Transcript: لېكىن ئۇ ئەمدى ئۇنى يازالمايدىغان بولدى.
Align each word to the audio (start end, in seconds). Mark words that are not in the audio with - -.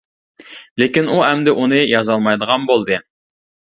لېكىن 0.81 1.11
ئۇ 1.15 1.19
ئەمدى 1.27 1.55
ئۇنى 1.59 1.83
يازالمايدىغان 1.91 2.67
بولدى. 2.73 2.99